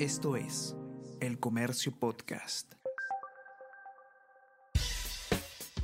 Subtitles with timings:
[0.00, 0.74] Esto es
[1.20, 2.72] El Comercio Podcast.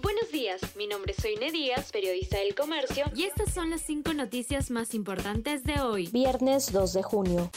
[0.02, 4.12] Buenos días, mi nombre es Soine Díaz, periodista del Comercio, y estas son las cinco
[4.12, 6.09] noticias más importantes de hoy.
[6.09, 7.51] Viernes 2 de junio.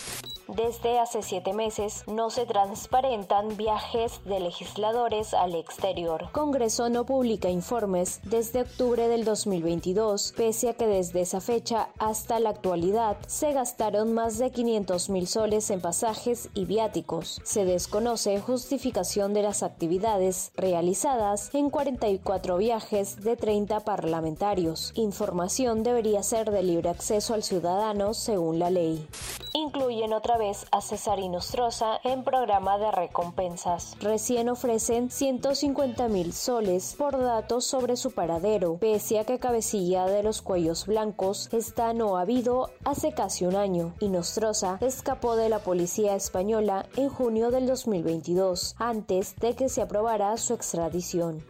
[0.48, 6.30] Desde hace siete meses no se transparentan viajes de legisladores al exterior.
[6.32, 12.40] Congreso no publica informes desde octubre del 2022, pese a que desde esa fecha hasta
[12.40, 17.40] la actualidad se gastaron más de 500 mil soles en pasajes y viáticos.
[17.44, 24.92] Se desconoce justificación de las actividades realizadas en 44 viajes de 30 parlamentarios.
[24.96, 29.08] Información debería ser de libre acceso al ciudadano según la ley.
[29.56, 33.96] Incluyen otra vez a César Inostroza en programa de recompensas.
[34.00, 40.24] Recién ofrecen 150 mil soles por datos sobre su paradero, pese a que cabecilla de
[40.24, 43.94] los cuellos blancos está no habido hace casi un año.
[44.00, 50.36] Inostroza escapó de la policía española en junio del 2022, antes de que se aprobara
[50.38, 51.44] su extradición.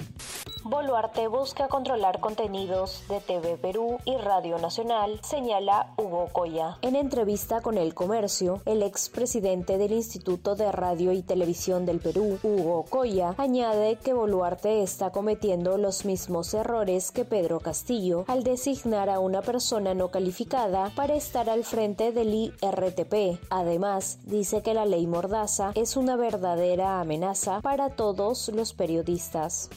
[0.66, 6.78] Boluarte busca controlar contenidos de TV Perú y Radio Nacional, señala Hugo Coya.
[6.82, 12.40] En entrevista con El Comercio, el expresidente del Instituto de Radio y Televisión del Perú,
[12.44, 19.10] Hugo Coya, añade que Boluarte está cometiendo los mismos errores que Pedro Castillo al designar
[19.10, 23.38] a una persona no calificada para estar al frente del IRTP.
[23.50, 29.70] Además, dice que la ley Mordaza es una verdadera amenaza para todos los periodistas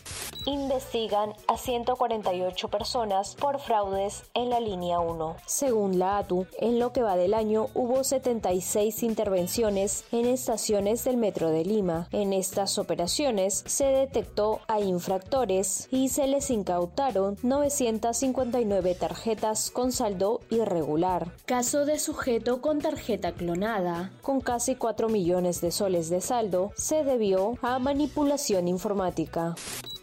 [0.76, 5.36] investigan a 148 personas por fraudes en la línea 1.
[5.46, 11.16] Según la ATU, en lo que va del año hubo 76 intervenciones en estaciones del
[11.16, 12.08] Metro de Lima.
[12.12, 20.42] En estas operaciones se detectó a infractores y se les incautaron 959 tarjetas con saldo
[20.50, 21.32] irregular.
[21.46, 24.12] Caso de sujeto con tarjeta clonada.
[24.20, 29.54] Con casi 4 millones de soles de saldo, se debió a manipulación informática.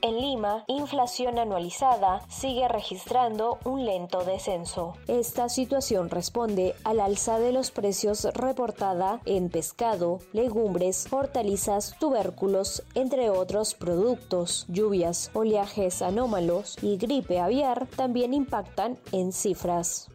[0.04, 4.98] En Lima, inflación anualizada sigue registrando un lento descenso.
[5.08, 13.30] Esta situación responde al alza de los precios reportada en pescado, legumbres, hortalizas, tubérculos, entre
[13.30, 14.66] otros productos.
[14.68, 20.12] Lluvias, oleajes anómalos y gripe aviar también impactan en cifras.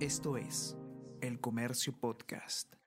[0.00, 0.76] Esto es
[1.20, 2.79] El Comercio Podcast.